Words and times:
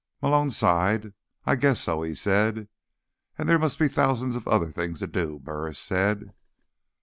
Malone 0.19 0.49
sighed. 0.49 1.13
"I 1.45 1.53
guess 1.55 1.81
so," 1.81 2.01
he 2.01 2.15
said. 2.15 2.67
"And 3.37 3.47
there 3.47 3.59
must 3.59 3.77
be 3.77 3.87
thousands 3.87 4.35
of 4.35 4.47
other 4.47 4.71
things 4.71 4.97
to 5.01 5.05
do," 5.05 5.37
Burris 5.37 5.77
said. 5.77 6.33